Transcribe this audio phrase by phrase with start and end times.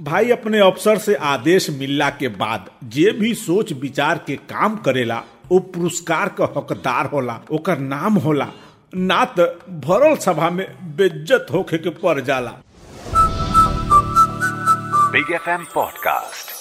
[0.00, 5.22] भाई अपने अफसर से आदेश मिलला के बाद जे भी सोच विचार के काम करेला
[5.52, 8.48] वो पुरस्कार का हकदार होला ओकर नाम होला।
[8.94, 9.46] ना तो
[9.80, 12.52] भरल सभा में बेज्जत होके के पड़ जाला।
[15.10, 16.52] Big FM Podcast.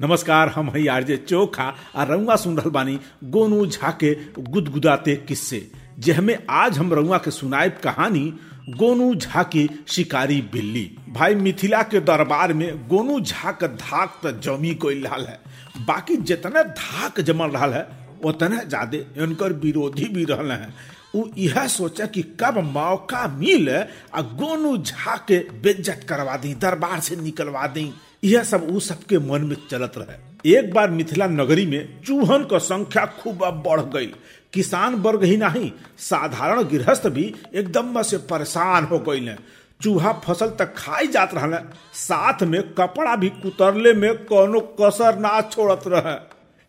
[0.00, 6.38] नमस्कार हम हई आरजे चोखा और रउआ सुन बानी गोनू झा के गुदगुदाते किस्से। जेहमे
[6.50, 8.32] आज हम रउआ के सुनाइब कहानी
[8.70, 14.40] गोनू झा की शिकारी बिल्ली। भाई मिथिला के दरबार में गोनू झा के धाक त
[14.44, 15.40] जमी कोई रहल है।
[15.86, 17.86] बाकी जितना धाक जमल रहा है
[18.24, 20.72] उतने ज़्यादा इनकर विरोधी भी रहल है।
[21.14, 23.78] उ यह सोचा कि कब मौका मिले
[24.14, 27.92] आ गोनू झा के बेज्जत करवा दी, दरबार से निकलवा दी।
[28.24, 32.58] यह सब उ सबके मन में चलत रहे। एक बार मिथिला नगरी में चूहन का
[32.60, 34.06] संख्या खूब बढ़ गई।
[34.52, 39.34] किसान वर्ग ही नहीं, साधारण गृहस्थ भी एकदम से परेशान हो गई
[39.80, 41.58] चूहा फ़सल तक खाई जात रहा
[41.94, 46.14] साथ में कपड़ा भी कुतरले में कोनो कसर ना छोड़त रहे।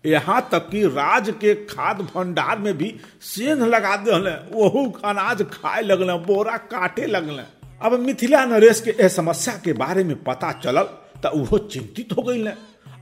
[0.03, 2.93] यहाँ तक कि राज के खाद भंडार में भी
[3.23, 7.43] सेंध लगा दिल वहू अनाज खाए लगल, बोरा काटे लगल।
[7.81, 10.83] अब मिथिला नरेश के एह समस्या के बारे में पता चलल
[11.25, 12.43] तो चिंतित हो गई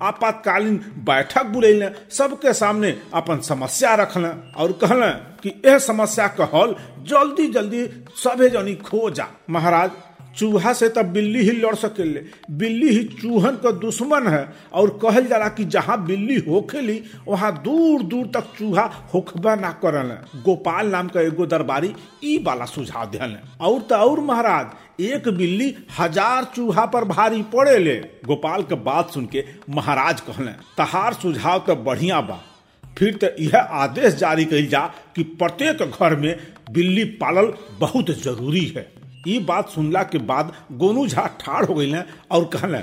[0.10, 4.26] आपातकालीन बैठक बुलैल सबके सामने अपन समस्या रखल
[4.64, 5.04] और कहल
[5.44, 6.76] कि यह समस्या का हल
[7.12, 7.86] जल्दी जल्दी
[8.24, 9.92] सभे जनी खोजा महाराज
[10.38, 15.26] चूहा से तब बिल्ली ही लड़ सकेले। बिल्ली ही चूहन का दुश्मन है। और कहल
[15.28, 21.08] जाला कि जहाँ बिल्ली होखेली, वहाँ दूर दूर तक चूहा होखबा ना करल गोपाल नाम
[21.08, 21.94] का एगो दरबारी
[22.26, 24.68] ई वाला सुझाव दिल और तो और महाराज,
[25.02, 30.52] एक बिल्ली हज़ार चूहा पर भारी पड़े ले गोपाल के बात सुन के महाराज कहले,
[30.78, 32.40] तहार सुझाव तो बढ़िया बा।
[32.84, 34.80] फिर तो यह आदेश जारी कही जा
[35.16, 36.36] कि प्रत्येक घर में
[36.72, 38.86] बिल्ली पालल बहुत ज़रूरी है।
[39.22, 41.94] ये बात सुनला के बाद गोनू झा ठाड़ हो गई
[42.32, 42.80] और कहले,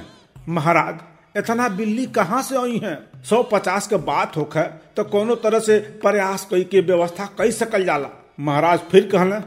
[0.49, 2.99] महाराज इतना बिल्ली कहाँ से आई है?
[3.25, 4.63] सौ पचास के बात होखे
[4.97, 8.09] तो कोनो तरह से प्रयास कई के व्यवस्था कई सकल जाला।
[8.41, 9.41] महाराज फिर कहले,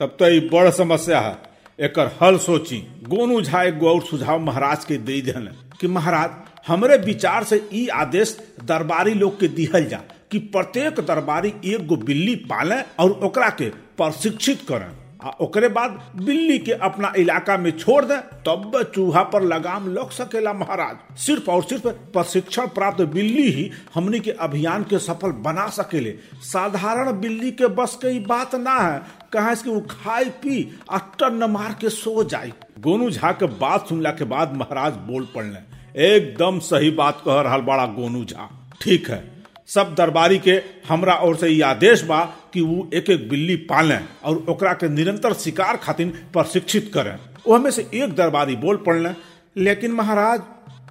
[0.00, 1.36] तब तो ये बड़ समस्या है।
[1.78, 2.76] एक हल सोची
[3.08, 5.48] गोनू झा एक और सुझाव महाराज के दे दिल
[5.80, 6.30] कि महाराज,
[6.68, 10.00] हमरे विचार से ई आदेश दरबारी लोग के दिहल जा
[10.30, 14.90] कि प्रत्येक दरबारी एक गो बिल्ली पाले और ओकरा के प्रशिक्षित करें।
[15.20, 20.52] ओकरे बाद बिल्ली के अपना इलाका में छोड़ दे, तब चूहा पर लगाम लग सकेला
[20.52, 26.14] महाराज। सिर्फ़ और सिर्फ़ प्रशिक्षण प्राप्त बिल्ली ही हमने के अभियान के सफल बना सकेले।
[26.42, 29.00] साधारण बिल्ली के बस के बात ना है
[29.32, 33.88] कहा कि वो खाई पी आ टन मार के सो जाए गोनू झा के बात
[33.88, 35.66] सुनला के बाद महाराज बोल पड़ने
[36.06, 38.48] एकदम सही बात कह रहा बड़ा गोनू झा,
[38.82, 39.37] ठीक है।
[39.68, 40.52] सब दरबारी के
[40.88, 44.88] हमरा ओर से ये आदेश बा कि वो एक एक बिल्ली पालें और ओकरा के
[44.88, 49.10] निरंतर शिकार खातिर प्रशिक्षित करें। वो में से एक दरबारी बोल पड़ले,
[49.56, 50.42] लेकिन महाराज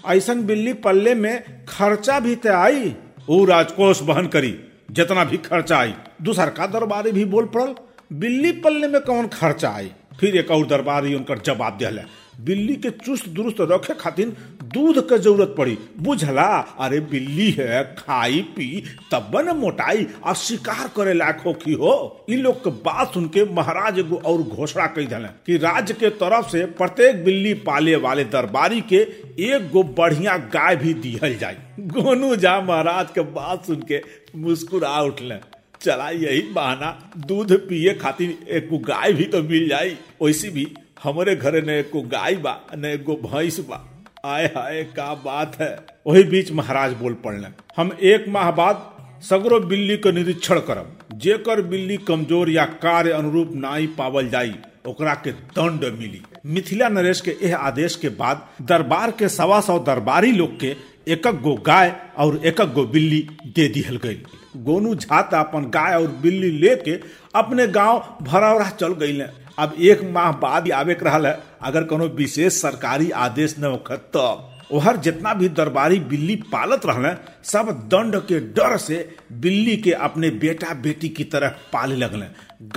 [0.08, 2.96] ऐसा बिल्ली पल्ले में खर्चा भी तय आई?
[3.30, 4.56] वो राजकोष बहन करी,
[4.92, 7.76] जितना भी खर्चा आई। दूसर का दरबारी भी बोल पड़ल,
[8.14, 9.92] बिल्ली पल्ले में कौन खर्चा आई?
[10.20, 11.90] फिर एक और दरबारी उनकर जवाब दिया
[12.38, 14.28] बिल्ली के चुस्त दुरुस्त रखे खातिर
[14.74, 16.44] दूध के ज़रूरत पड़ी। बुझला,
[16.80, 22.26] अरे बिल्ली है, खाई पी, तब न मोटाई और शिकार करे लायक हो की हो।
[22.30, 26.10] इन लोग के बात सुन के महाराज एगो और घोषणा कही दिले कि राज्य के
[26.16, 29.02] तरफ़ से प्रत्येक बिल्ली पाले वाले दरबारी के
[29.46, 34.02] एक गो बढ़िया गाय भी दिहल जाए गोनू जा महाराज के बात सुन के
[34.36, 35.40] मुस्कुरा उठल
[35.82, 40.68] चला यही बहाना, दूध पिए खातिर एक गाय भी तो मिल जाये वैसी भी
[41.04, 43.84] हमारे घरे न एको गाय बा, न एगो भैंस बा।
[44.26, 45.76] आय हाय, का बात है?
[46.08, 47.48] वही बीच महाराज बोल पड़ने
[47.78, 48.86] हम एक माह बाद
[49.24, 54.54] सगरो बिल्ली के निरीक्षण करब। जेकर बिल्ली कमज़ोर या कार्य अनुरूप नाई पावल जाई,
[54.88, 59.78] ओकरा के दंड मिली। मिथिला नरेश के यह आदेश के बाद दरबार के सवा सौ
[59.80, 60.76] दरबारी लोग के
[61.08, 63.20] एक गो गाय और एक गो बिल्ली
[63.56, 64.22] दे दिहल गई
[64.64, 67.00] गोनू झाता अपन गाय और बिल्ली लेके
[67.36, 69.18] अपने गाँव भरौरा चल गई
[69.60, 74.54] अब एक माह बाद आवे रहा है। अगर कोनो विशेष सरकारी आदेश न हो तब
[74.76, 77.14] ओहर जितना भी दरबारी बिल्ली पालत रहले
[77.50, 78.98] सब दंड के डर से
[79.44, 82.26] बिल्ली के अपने बेटा बेटी की तरह पाले लगले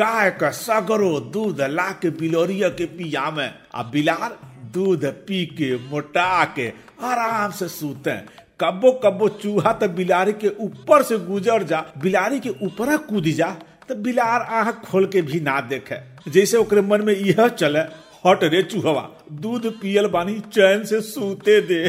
[0.00, 4.38] गाय का सगरो दूध ला के बिलोरिया के पिया में आ बिलार
[4.74, 6.68] दूध पी के मोटा के
[7.10, 8.16] आराम से सूते
[8.60, 13.46] कब्बो कब्बो चूहा तो बिलारी के ऊपर से गुजर जा, बिलारी के ऊपर कूद जा
[13.90, 15.96] तो बिलार आँख खोल के भी ना देखे।
[16.30, 17.78] जैसे ओकरे मन में यह चले,
[18.26, 19.02] हट रे चूहवा।
[19.32, 21.88] दूध पियल बानी, चैन से सूते दे।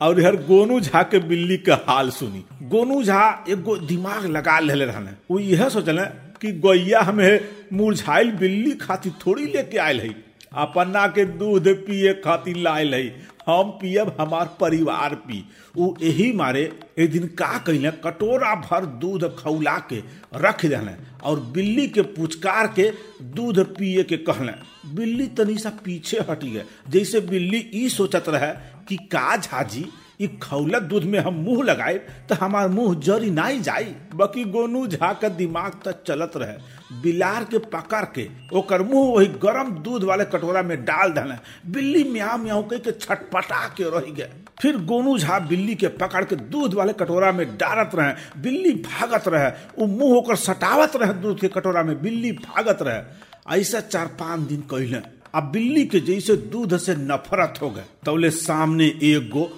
[0.00, 4.84] और यार गोनू झा के बिल्ली के हाल सुनी। गोनू झा एगो दिमाग लगा ले
[4.84, 6.04] रहने वो यह सोचले
[6.40, 7.40] कि गैया हमें
[7.72, 10.14] मुरझाइल बिल्ली खातिर थोड़ी लेके आयल है
[10.56, 13.04] अपना के दूध पिए खातिर लायल है
[13.46, 15.44] हम पियब हमार परिवार पी।
[15.78, 16.62] उ यही मारे
[16.98, 20.02] एक दिन का कैले कटोरा भर दूध खौला के
[20.36, 20.94] रख देने
[21.24, 22.90] और बिल्ली के पुचकार के
[23.34, 24.52] दूध पिए के कहले।
[24.94, 28.52] बिल्ली तनी सा पीछे हटी गए। जैसे बिल्ली ई सोचत रहे
[28.88, 29.84] कि का झाजी
[30.20, 31.94] ई खौलत दूध में हम मुँह लगाए
[32.28, 37.44] तो हमार मुँह जरी नाई जाई। बाकी गोनू झा के दिमाग तक चलत रहे। बिलार
[37.44, 41.36] के पकड़ के, ओकर मुँह वही गरम दूध वाले कटोरा में डाल देने
[41.72, 44.30] बिल्ली म्याऊ म्याऊ कह के छटपटा के रह गए।
[44.60, 49.28] फिर गोनू झा बिल्ली के पकड़ के दूध वाले कटोरा में डालत रहे। बिल्ली भागत
[49.28, 54.06] रहे। वो मुँह होकर सटावत रहे दूध के कटोरा में। बिल्ली भागत रहे। ऐसा चार
[54.20, 54.98] पाँच दिन कहले,
[55.34, 59.50] अब बिल्ली के जैसे दूध से नफरत हो गए। तौले सामने एक गो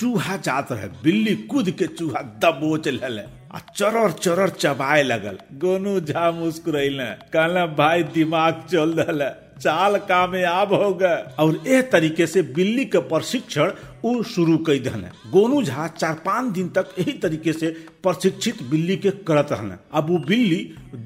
[0.00, 3.22] चूहा जात रहे, बिल्ली कूद के चूहा दबोच लेले।
[3.52, 7.00] आ चरर चरर चबाए लगल, गोनू झा मुस्कुरैल,
[7.32, 9.28] कहला, भाई दिमाग चल रहा
[9.60, 13.72] चाल कामयाब हो गए। और ए तरीके से बिल्ली के प्रशिक्षण
[14.04, 17.70] उ शुरू कर दहने। गोनू झा चार पाँच दिन तक यही तरीके से
[18.02, 20.62] प्रशिक्षित बिल्ली के करत रहने। अब वो बिल्ली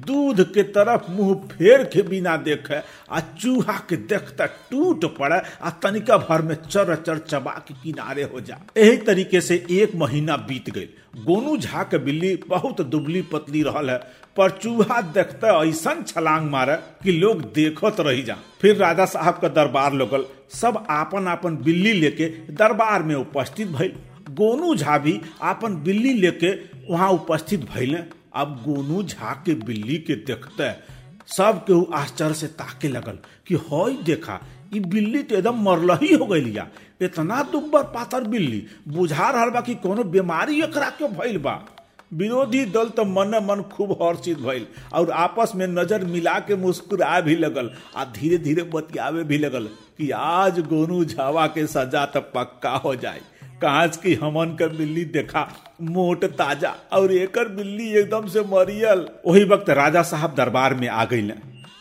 [0.07, 2.81] दूध के तरफ़ मुँह फेर के बिना देखे
[3.11, 8.23] आ चूहा के देखता टूट पड़े आ तनिका भर में चर चर चबा के किनारे
[8.23, 13.21] हो जा। यही तरीके से एक महीना बीत गई गोनू झा के बिल्ली बहुत दुबली
[13.31, 13.97] पतली रहल है,
[14.37, 19.47] पर चूहा देखते ऐसा छलांग मारे कि लोग देखत रही जा फिर राजा साहब का
[19.49, 23.93] दरबार लोगल। सब आपन आपन बिल्ली लेके दरबार में उपस्थित भइल।
[24.31, 26.51] गोनू झा भी आपन बिल्ली लेके
[26.89, 27.99] वहाँ उपस्थित भइले।
[28.35, 30.71] अब गोनू झा के बिल्ली के देखते
[31.27, 33.17] सब केहू आश्चर्य से ताके लगल
[33.47, 34.39] कि हई देखा,
[34.73, 36.57] ई बिल्ली तो एकदम मरल ही हो गई
[37.01, 41.53] इतना दुब्बर पातर बिल्ली, बुझा रहा बा कि कोनो बीमारी एकरा क्यों भइल बा?
[42.11, 47.19] विरोधी दल तो मन मन खूब हर्षित भइल, और आपस में नज़र मिला के मुस्कुरा
[47.21, 49.67] भी लगल, आ धीरे धीरे बतियावे भी लगल
[49.97, 53.21] कि आज गोनू झावा के सजा तो पक्का हो जाए।
[53.61, 55.47] कांच की हमन के बिल्ली देखा,
[55.81, 61.05] मोट ताज़ा, और एकर बिल्ली एकदम से मरियल। वही वक्त राजा साहब दरबार में आ
[61.05, 61.31] गई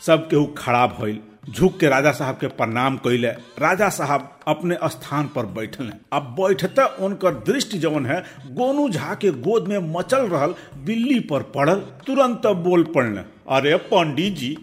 [0.07, 3.29] सब केहू खड़ा भइल झुक के राजा साहब के प्रणाम कैले
[3.59, 8.21] राजा साहब अपने स्थान पर बैठल अब बैठते उनकर दृष्टि जवन है,
[8.51, 10.55] गोनू झा के गोद में मचल रहल,
[10.85, 11.75] बिल्ली पर पड़ल,
[12.07, 13.17] तुरंत बोल पड़ल,
[13.49, 14.57] अरे पंडित जी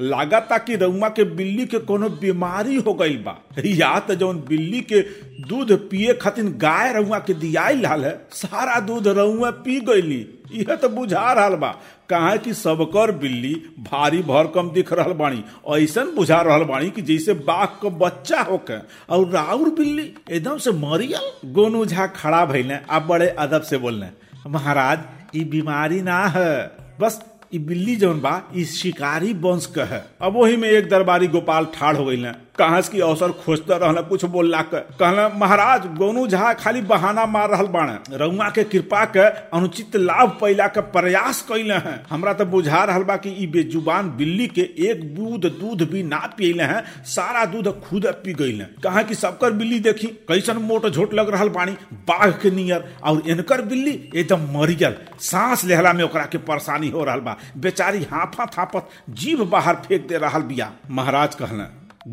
[0.00, 4.80] लागता कि रउमा के बिल्ली के कोनो बीमारी हो गई बा। या तो जौन बिल्ली
[4.82, 5.00] के
[5.48, 10.74] दूध पिए खातिर गाय रउआ के दियाई लाल है, सारा दूध रउआ पी गईली यह
[10.74, 11.70] तो बुझा रहा बा।
[12.10, 15.42] कहा कि सबकर बिल्ली भारी भरकम दिख रहा बाणी।
[15.76, 18.78] ऐसा बुझा रहा बाणी कि जैसे बाघ का बच्चा होके
[19.14, 24.10] और राउर बिल्ली एकदम से मरियल। गोनू झा खड़ा भइले अब बड़े अदब से बोलने
[24.46, 26.54] महाराज ये बीमारी ना है।
[27.00, 27.20] बस
[27.58, 32.04] बिल्ली जौन बा शिकारी वंश का है। अब वही में एक दरबारी गोपाल ठाड़ हो
[32.04, 32.16] गई
[32.58, 37.50] कहा की अवसर खोजते रहना कुछ बोलला के। कहला, महाराज, गोनू झा खाली बहाना मार
[37.50, 39.26] रहा बाणे रउआ के कृपा के
[39.56, 44.46] अनुचित लाभ पैला के प्रयास कैले हैं। हमरा तो बुझा रहा बा कि बेजुबान बिल्ली
[44.48, 49.14] के एक बूंद दूध भी ना पियले हैं, सारा दूध खुद पी गई कहा कि
[49.14, 50.06] सबकर बिल्ली देखी?
[50.28, 51.72] कैसन मोट झोट लग रहा बाणी
[52.08, 57.04] बाघ के नियर। और इनकर बिल्ली एकदम मरियल सांस लेहला में ओकरा के परेशानी हो
[57.04, 61.64] रहा बा। बेचारी हाफा थापत जीभ बाहर फेंक दे रहा बिया। महाराज कहला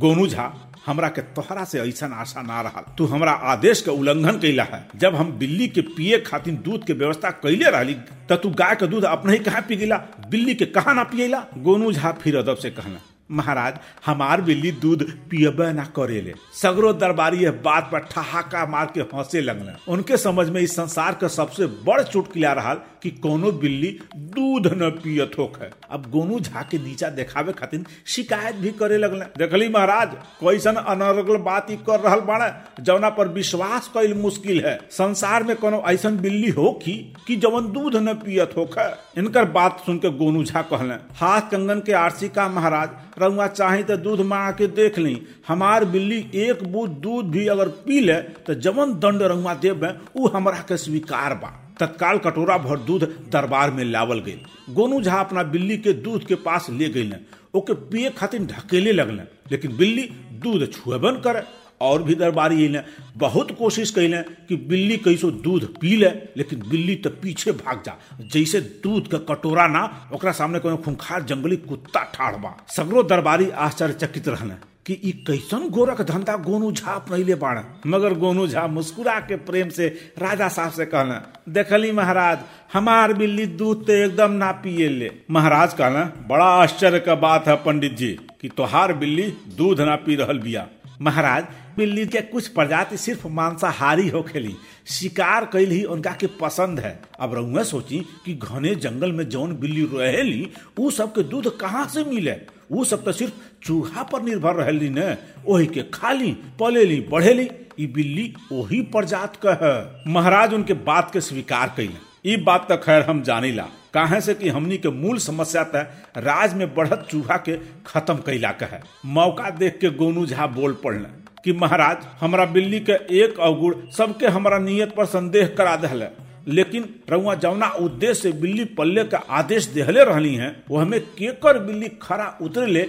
[0.03, 0.51] गोनू झा
[0.85, 4.87] हमरा के तोहरा से ऐसा आशा ना रहा तू हमरा आदेश के उल्लंघन कैला है।
[4.99, 7.95] जब हम बिल्ली के पिए खातिर दूध के व्यवस्था कैले रही
[8.31, 9.97] त गाय के दूध अपने ही कहा पी गिला
[10.29, 11.45] बिल्ली के कहा ना पियला?
[11.57, 12.99] गोनू झा फिर अदब से कहना
[13.29, 19.01] महाराज, हमार बिल्ली दूध पियबे ना करेले। सगरो दरबारी यह बात पर ठहाका मार के
[19.15, 23.87] हंसे लगने उनके समझ में इस संसार का सबसे बड़ चुटकिला रहा कि कोनो बिल्ली
[24.15, 29.25] दूध न पियत होके अब गोनू झा के नीचा देखावे खातिर शिकायत भी करे लगले।
[29.37, 34.77] देखली महाराज, कैसन अनर्गल बात ही कर रहा बाड़े जौना पर विश्वास कैल मुश्किल है।
[34.91, 36.93] संसार में कोनो ऐसन बिल्ली हो की,
[37.27, 38.89] कि जवन दूध न पियत होके
[39.19, 43.83] इनकर बात सुन के गोनू झा कहले, हाथ कंगन के आरसी का महाराज रउआ चाहे
[43.83, 48.15] तो दूध मांगा के देख ली। हमार बिल्ली एक बूथ दूध भी अगर पी ले
[48.45, 53.71] तो जवन दंड रउआ देव उ हमारा के स्वीकार बा। तत्काल कटोरा भर दूध दरबार
[53.71, 54.39] में लावल गई
[54.73, 57.11] गोनू झा अपना बिल्ली के दूध के पास ले गई
[57.55, 60.09] ओके पिए खातिर ढकेले लगल। लेकिन बिल्ली
[60.43, 61.43] दूध छुएबन करे।
[61.81, 62.81] और भी दरबारी अल
[63.17, 67.97] बहुत कोशिश कैले कि बिल्ली कैसो दूध पी ले, लेकिन बिल्ली तो पीछे भाग जा।
[68.23, 73.49] जैसे दूध का कटोरा ना, ओकरा सामने कोनो खुंखार जंगली कुत्ता ठाड़ बा। सगरो दरबारी
[73.49, 74.55] आश्चर्यचकित रहने
[74.87, 79.87] कि कैसन गोरख धंधा गोनू झा अपनैले बाड़ मगर गोनू झा मुस्कुरा के प्रेम से
[80.19, 82.39] राजा साहब से कहना देखली महाराज,
[82.73, 87.55] हमार बिल्ली दूध तो एकदम ना पिए ले। महाराज कहना बड़ा आश्चर्य का बात है
[87.55, 89.27] पंडित जी, कि तोहार बिल्ली
[89.57, 90.67] दूध ना पी रहल बिया।
[91.01, 91.45] महाराज
[91.77, 94.55] बिल्ली के कुछ प्रजाति सिर्फ़ मांसाहारी होखेली
[94.87, 99.55] शिकार कैल ही उनका के पसंद है। अब रउआ सोची कि घने जंगल में जौन
[99.55, 102.35] बिल्ली रहेली उ सब के दूध कहाँ से मिले?
[102.71, 105.15] उ सब तो सिर्फ़ चूहा पर निर्भर रहेली न।
[105.47, 111.21] ओही के खाली, पलेली, बढ़ेली। ई बिल्ली वही प्रजात का है। महाराज उनके बात के
[111.21, 115.63] स्वीकार कैले ई बात तो खैर हम जानीला। काहे से कि हमनी के मूल समस्या
[115.63, 120.47] तय राज में बढ़त चूहा के खत्म कैला का है। मौका देख के गोनू झा
[120.47, 125.75] बोल पड़ले कि महाराज, हमारा बिल्ली के एक अवगुण सबके हमारा नियत पर संदेह करा
[125.77, 126.05] दहले।
[126.47, 131.87] लेकिन रउआ जौना उद्देश्य बिल्ली पल्ले का आदेश देहले रहली हैं वो हमें केकर बिल्ली
[132.01, 132.81] खरा उतरे ले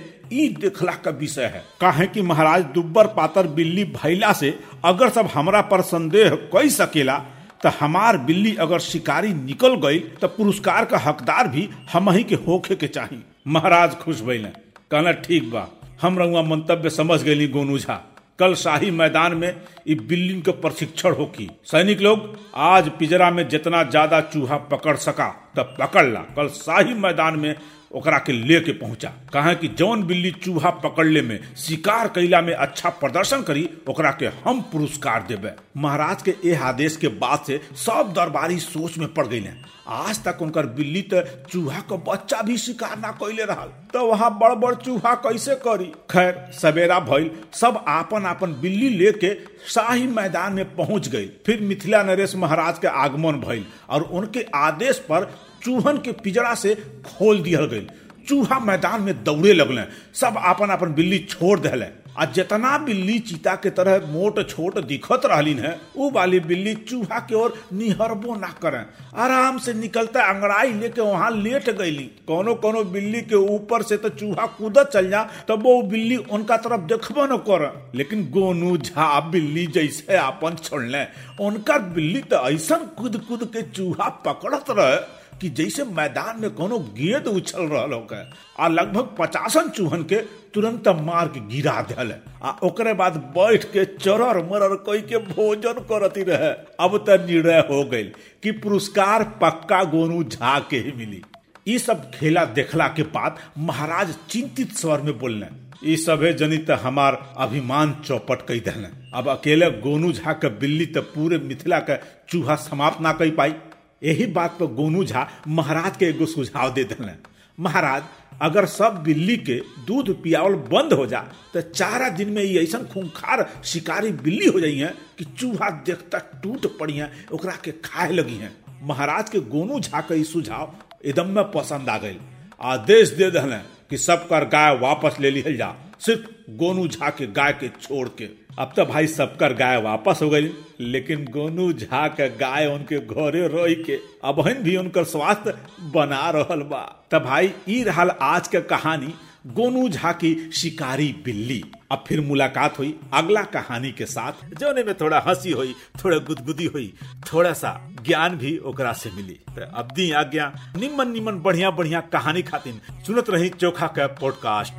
[0.54, 5.60] देखला का विषय है। काहे कि महाराज, दुब्बर पातर बिल्ली भैला से अगर सब हमरा
[5.62, 7.16] पर संदेह कई सकेला
[7.62, 12.34] तो हमार बिल्ली अगर शिकारी निकल गई तो पुरस्कार का हकदार भी हम ही के
[12.46, 14.48] होखे के चाहिए महाराज खुश भइले।
[14.90, 15.66] कहना ठीक बा,
[16.02, 18.02] हम रउआ मंतव्य समझ गई गोनू झा।
[18.38, 23.83] कल शाही मैदान में इस बिल्ली के प्रशिक्षण होकी सैनिक लोग, आज पिजरा में जितना
[23.85, 27.55] ज़्यादा चूहा पकड़ सका, तब पकड़ ला। कल शाही मैदान में
[27.90, 32.88] ओकरा के लेके पहुँचा। कहा कि जौन बिल्ली चूहा पकड़ले में, शिकार कैला में अच्छा
[32.90, 38.12] प्रदर्शन करी, ओकरा के हम पुरस्कार देवे महाराज के ए आदेश के बाद से सब
[38.16, 39.45] दरबारी सोच में पड़ गई
[39.88, 44.31] आज तक उनकर बिल्ली तो चूहा का बच्चा भी शिकार ना कैले रहा तो वहाँ
[44.38, 45.85] बड़ बड़ चूहा कैसे करी?
[46.11, 49.35] खैर, सवेरा भइल, सब आपन आपन बिल्ली लेके
[49.69, 54.99] शाही मैदान में पहुँच गई। फिर मिथिला नरेश महाराज के आगमन भइल और उनके आदेश
[55.11, 55.31] पर
[55.66, 56.75] चूहन के पिजड़ा से
[57.06, 57.87] खोल दिया गई
[58.28, 59.85] चूहा मैदान में दौड़े लगल
[60.20, 61.87] सब अपन अपन बिल्ली छोड़ दिले
[62.18, 67.18] आ जितना बिल्ली चीता के तरह मोट छोट दिखत रहली है वो वाली बिल्ली चूहा
[67.30, 68.78] के ओर निहरबो ना करे
[69.25, 74.08] आराम से निकलता अंगड़ाई लेके वहाँ लेट गईली कोनो कोनो बिल्ली के ऊपर से तो
[74.23, 77.66] चूहा कूदत चल जा, तब वो बिल्ली उनका तरफ़ देखबो न कर
[77.99, 81.04] लेकिन गोनू झा बिल्ली जैसे अपन छोड़ले
[81.46, 84.96] उनका बिल्ली तो ऐसा कूद कूद के चूहा पकड़त रहे
[85.40, 88.23] कि जैसे मैदान में कोनो गेंद उछल रहा होके,
[88.59, 90.16] आ लगभग पचासन चूहन के
[90.55, 92.12] तुरंत मार के गिरा दिल
[92.43, 96.50] आ ओकरे बाद बैठ के चरर मरर कोई के भोजन करती रहे।
[96.81, 98.05] अब तो निर्णय हो गई
[98.43, 101.23] कि पुरस्कार पक्का गोनू झा के ही मिली।
[101.69, 105.47] ये सब खेला देखला के बाद महाराज चिंतित स्वर में बोलने
[105.85, 111.00] ये सभे जनित हमार अभिमान चौपट कई देने अब अकेले गोनू झा के बिल्ली तो
[111.09, 111.97] पूरे मिथिला के
[112.28, 113.55] चूहा समाप्त ना कर पाई।
[114.02, 117.12] यही बात पर गोनू झा महाराज के एगो सुझाव दे दिले
[117.58, 118.02] महाराज,
[118.42, 119.54] अगर सब बिल्ली के
[119.86, 121.20] दूध पियावल बंद हो जा
[121.54, 126.66] तो चारा दिन में ये ऐसा खूंखार शिकारी बिल्ली हो है कि चूहा देखता टूट
[126.78, 130.74] पड़ी है, ओकरा के खाए लगी है। महाराज के गोनू झा के सुझाव
[131.04, 132.18] एकदम में पसंद आ गई।
[132.64, 133.58] आदेश दे दिले
[133.90, 138.08] कि सब कर गाय वापस ले लिहल जा, सिर्फ़ गोनू झा के गाय के छोड़
[138.18, 142.98] के। अब तो भाई सबकर गाय वापस हो गई। लेकिन गोनू झा के गाय उनके
[142.98, 148.48] घरे रह के अब भी उनकर स्वास्थ्य बना रहल बा। तब भाई ई रहल आज
[148.48, 149.14] के कहानी,
[149.46, 154.94] गोनू झा की शिकारी बिल्ली। अब फिर मुलाकात हुई अगला कहानी के साथ। जोने में
[154.94, 156.94] थोड़ा हँसी हुई, थोड़ा गुदगुदी हुई,
[157.32, 162.00] थोड़ा सा ज्ञान भी ओकरा से मिली। तो अब दी आज्ञा निमन निमन बढ़िया बढ़िया
[162.00, 164.72] कहानी खातिर सुनत रही चोखा के पॉडकास्ट